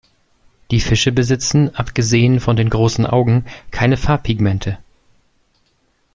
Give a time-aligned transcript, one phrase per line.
[0.71, 4.79] Die Fische besitzen, abgesehen von den großen Augen, keine Farbpigmente.